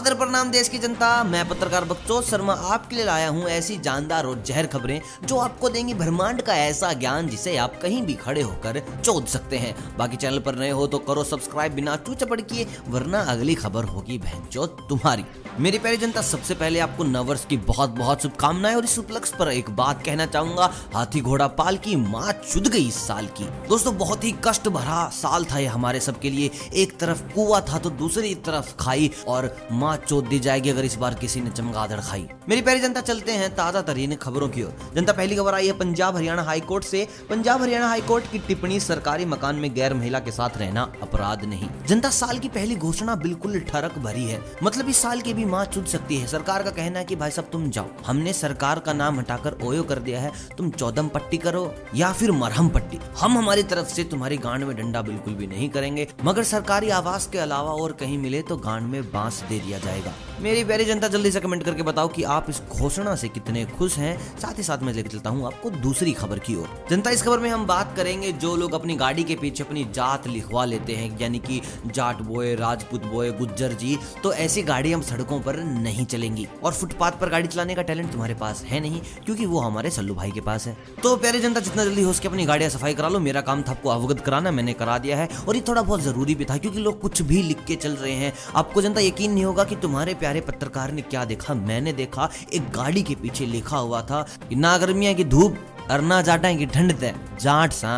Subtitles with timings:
[0.00, 4.42] प्रणाम देश की जनता। मैं पत्रकार बकचोद शर्मा आपके लिए लाया हूँ ऐसी जानदार और
[4.46, 8.80] जहर खबरें जो आपको देंगी ब्रह्मांड का ऐसा ज्ञान जिसे आप कहीं भी खड़े होकर
[9.04, 12.66] चोद सकते हैं। बाकी चैनल पर नए हो तो करो सब्सक्राइब बिना चू चपड़ किए,
[12.88, 14.48] वरना अगली खबर होगी बहन
[14.88, 15.24] तुम्हारी।
[15.60, 19.48] मेरी प्यारी जनता, सबसे पहले आपको नवर्स की बहुत बहुत शुभकामनाएँ और इस उपलक्ष्य पर
[19.48, 23.96] एक बात कहना चाहूँगा। हाथी घोड़ा पाल की माँ चुद गई इस साल की। दोस्तों,
[23.98, 27.90] बहुत ही कष्ट भरा साल था ये हमारे सबके लिए। एक तरफ़ कुआ था तो
[27.90, 32.28] दूसरी तरफ़ खाई और माँ चोट दी जाएगी अगर इस बार किसी ने चमगादड़ खाई।
[32.48, 35.72] मेरी प्यारी जनता, चलते हैं ताज़ा तरीन खबरों की ओर। जनता, पहली खबर आई है,
[35.72, 40.30] पंजाब हरियाणा हाईकोर्ट से। पंजाब हरियाणा हाईकोर्ट की टिप्पणी, सरकारी मकान में गैर महिला के
[40.30, 44.96] साथ रहना अपराध नहीं। जनता, साल की पहली घोषणा बिल्कुल ठरक भरी है। मतलब इस
[44.96, 47.70] साल की भी माँ चुन सकती है। सरकार का कहना है की, भाई साहब, तुम
[47.70, 52.12] जाओ। हमने सरकार का नाम हटाकर ओयो कर दिया है। तुम चौदम पट्टी करो या
[52.12, 56.08] फिर मरहम पट्टी। हम हमारी तरफ़ से तुम्हारी गांड में डंडा बिल्कुल भी नहीं करेंगे।
[56.24, 60.12] मगर सरकारी आवास के अलावा और कहीं मिले तो गांड में बाँस दे दिया जाएगा।
[60.40, 63.96] मेरी प्यारी जनता, जल्दी से कमेंट करके बताओ कि आप इस घोषणा से कितने खुश
[63.98, 67.22] हैं। साथ ही साथ मैं लेकर चलता हूँ आपको दूसरी खबर की ओर। जनता, इस
[67.22, 70.92] खबर में हम बात करेंगे जो लोग अपनी गाड़ी के पीछे अपनी जात लिखवा लेते
[70.92, 75.56] हैं, यानी कि जाट बोए राजपूत बोए गुज्जर जी। तो ऐसी गाड़ी हम सड़कों पर
[75.56, 79.60] नहीं चलेंगी। और फुटपाथ पर गाड़ी चलाने का टैलेंट तुम्हारे पास है नहीं, क्योंकि वो
[79.60, 82.70] हमारे सल्लू भाई के पास है। तो प्यारे जनता, जितना जल्दी हो सके अपनी गाड़ियाँ
[82.70, 85.62] सफ़ाई करा लो। मेरा काम था आपको अवगत कराना, मैंने करा दिया है। और ये
[85.68, 88.82] थोड़ा बहुत ज़रूरी भी था, क्योंकि लोग कुछ भी लिख के चल रहे हैं। आपको
[88.82, 91.54] जनता यकीन नहीं होगा कि तुम्हारे प्यारे पत्रकार ने क्या देखा?
[91.54, 95.58] मैंने देखा, एक गाड़ी के पीछे लिखा हुआ था कि ना गर्मिया की धूप
[95.90, 97.92] और ना जाटा की ठंड तय। जाट सा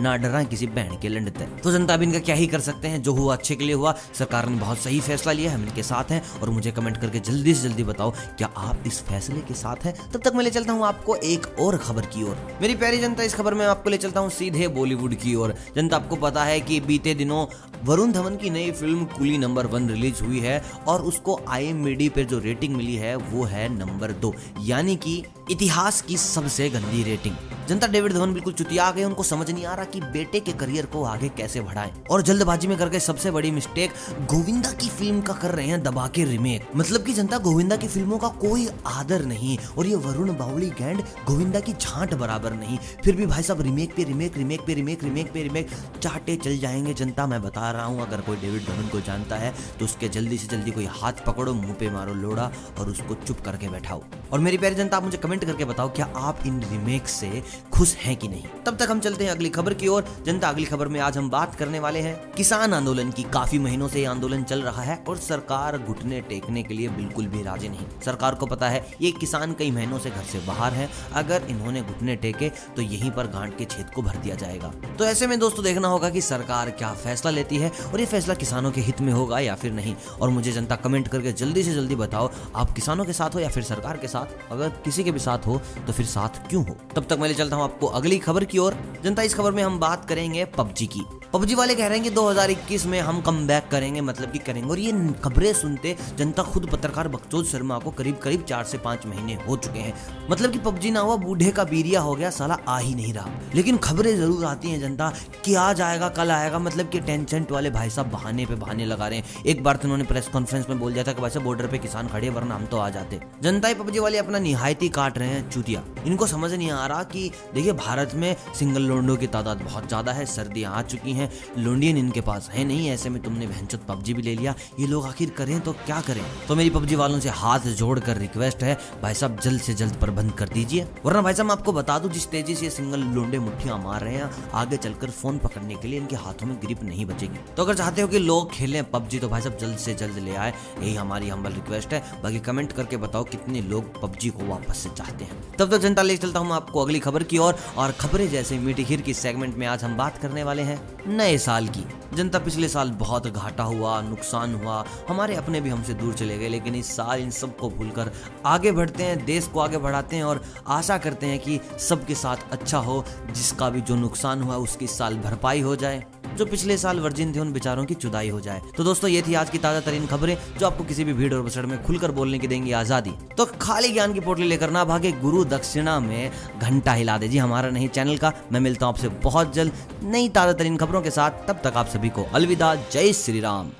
[0.00, 3.02] ना डरा किसी बहन के लंडते तो जनता भी इनका क्या ही कर सकते हैं?
[3.02, 6.10] जो हुआ अच्छे के लिए हुआ। सरकार ने बहुत सही फैसला लिया हम इनके साथ
[6.10, 9.84] हैं। और मुझे कमेंट करके जल्दी से जल्दी बताओ, क्या आप इस फैसले के साथ
[9.84, 9.94] हैं?
[10.12, 13.22] तब तक मैं ले चलता हूँ आपको एक और खबर की ओर। मेरी प्यारी जनता,
[13.22, 16.60] इस खबर में आपको ले चलता हूँ सीधे बॉलीवुड की ओर। जनता, आपको पता है
[16.60, 17.46] कि बीते दिनों
[17.84, 22.24] वरुण धवन की नई फ़िल्म कुली नंबर वन रिलीज़ हुई है और उसको आई पर
[22.24, 27.34] जो रेटिंग मिली है, वो है नंबर दो। यानी कि इतिहास की सबसे गंदी रेटिंग।
[27.68, 30.86] जनता, डेविड धवन बिल्कुल चुतिया गए, उनको समझ नहीं आ रहा कि बेटे के करियर
[30.86, 31.92] को आगे कैसे बढ़ाएँ?
[32.10, 33.92] और जल्दबाजी में करके सबसे बड़ी मिस्टेक
[34.26, 37.88] गोविंदा की फ़िल्म का कर रहे हैं दबा के रिमेक मतलब की जनता, गोविंदा की
[37.88, 42.78] फ़िल्मों का कोई आदर नहीं, और ये वरुण बावली गैंड गोविंदा की झांट बराबर नहीं।
[43.04, 45.70] फिर भी भाई साहब रिमेक पे रिमेक रिमेक पे रिमेक रिमेक पे रिमेक
[46.02, 49.54] चाटे चल जाएँगे जनता, मैं बता रहा हूँ। अगर कोई डेविड धवन को जानता है
[49.78, 53.40] तो उसके जल्दी से जल्दी कोई हाथ पकड़ो, मुँह पे मारो लोड़ा, और उसको चुप
[53.40, 54.02] करके बैठाओ।
[54.32, 57.94] और मेरी प्यारी जनता, आप मुझे कमेंट करके बताओ, क्या आप इन रिमेक से खुश
[57.96, 58.42] हैं कि नहीं?
[58.66, 61.30] तब तक हम चलते हैं अगली खबर की ओर। जनता, अगली खबर में आज हम
[61.30, 64.96] बात करने वाले हैं। किसान आंदोलन की काफ़ी महीनों से ये आंदोलन चल रहा है
[65.08, 69.10] और सरकार घुटने टेकने के लिए बिल्कुल भी राज़ी नहीं। सरकार को पता है, ये
[69.10, 73.26] किसान कई महीनों से घर से बाहर है। अगर इन्होंने घुटने टेके तो यहीं पर
[73.26, 76.70] गांठ के छेद को भर दिया जाएगा। तो ऐसे में दोस्तों, देखना होगा कि सरकार
[76.70, 79.94] क्या फैसला लेती है और ये फैसला किसानों के हित में होगा या फिर नहीं।
[80.20, 83.48] और मुझे जनता कमेंट करके जल्दी से जल्दी बताओ, आप किसानों के साथ हो या
[83.48, 84.17] फिर सरकार के साथ
[84.50, 86.76] अगर किसी के भी साथ हो तो फिर साथ क्यों हो?
[86.96, 89.62] तब तक मैं ले चलता हूँ आपको अगली खबर की ओर। जनता, इस खबर में
[89.62, 91.02] हम बात करेंगे पबजी की।
[91.32, 94.70] पबजी वाले कह रहे हैं कि 2021 में हम कम बैक करेंगे मतलब कि करेंगे।
[94.70, 94.92] और ये
[95.24, 99.56] खबरें सुनते जनता खुद पत्रकार बकचोद शर्मा को करीब करीब चार से पाँच महीने हो
[99.56, 99.92] चुके हैं।
[100.30, 103.30] मतलब कि पबजी ना हुआ, बूढ़े का बीरिया हो गया, साला आ ही नहीं रहा।
[103.54, 105.12] लेकिन खबरें ज़रूर आती हैं जनता,
[105.44, 109.08] कि आज आएगा, कल आएगा मतलब कि टेंशन वाले भाई साहब बहाने पे बहाने लगा
[109.08, 111.66] रहे हैं। एक बार तो उन्होंने प्रेस कॉन्फ्रेंस में बोल दिया था कि वैसे बॉर्डर
[111.66, 115.18] पे किसान खड़े वरना हम तो आ जाते। जनता ही पबजी वाले अपना निहायती काट
[115.18, 119.26] रहे हैं, चूतिया। इनको समझ नहीं आ रहा कि, देखिए, भारत में सिंगल लोंडो की
[119.26, 121.16] तादाद बहुत ज़्यादा है, सर्दियाँ आ चुकी हैं।
[121.58, 125.06] लोंडियन इनके पास है नहीं, ऐसे में तुमने भैंचत पबजी भी ले लिया। ये लोग
[125.06, 126.22] आखिर करें तो क्या करें?
[126.48, 129.94] तो मेरी पबजी वालों से हाथ जोड़ कर रिक्वेस्ट है, भाई साहब, जल्द से जल्द
[129.94, 133.78] प्रबंध कर दीजिए। वरना भाई साहब आपको बता दूँ, जिस तेज़ी से सिंगल लोंडे मुठ्ठियाँ
[133.78, 137.38] मार रहे हैं, आगे चलकर फ़ोन पकड़ने के लिए इनके हाथों में ग्रिप नहीं बचेगी।
[137.56, 140.34] तो अगर चाहते हो कि लोग खेलें पबजी तो भाई साहब, जल्द से जल्द ले
[140.34, 144.78] आए। यही हमारी हम्बल रिक्वेस्ट है। बाकी कमेंट करके बताओ कितने लोग पबजी को वापस
[144.78, 147.92] से चाहते हैं। तब तक जनता ले चलता हूँ आपको अगली खबर की ओर, और
[147.92, 150.76] खबरें जैसे मीठी खीर की सेगमेंट में आज हम बात करने वाले हैं।
[151.08, 151.84] नए साल की।
[152.14, 156.48] जनता पिछले साल बहुत घाटा हुआ, नुकसान हुआ। हमारे अपने भी हमसे दूर चले गए,
[156.48, 158.12] लेकिन इस साल इन सबको भूल कर
[158.46, 162.52] आगे बढ़ते हैं, देश को आगे बढ़ाते हैं और आशा करते हैं कि सबके साथ
[162.52, 166.04] अच्छा हो, जिसका भी जो नुकसान हुआ उसकी साल भरपाई हो जाए।
[166.38, 169.34] जो पिछले साल वर्जिन थे उन बेचारों की चुदाई हो जाए। तो दोस्तों, ये थी
[169.34, 172.38] आज की ताज़ा तरीन खबरें, जो आपको किसी भी भीड़ और बसड़ में खुलकर बोलने
[172.38, 176.30] की देंगी आज़ादी। तो खाली ज्ञान की पोटली लेकर ना भागे, गुरु दक्षिणा में
[176.60, 179.72] घंटा हिला दे। जी, हमारा नहीं, चैनल का। मैं मिलता हूँ आपसे बहुत जल्द
[180.04, 183.70] नई ताज़ा तरीन खबरों के साथ। तब तक आप सभी को अलविदा। जय श्री राम।